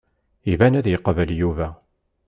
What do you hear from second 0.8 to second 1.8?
yeqbel Yuba.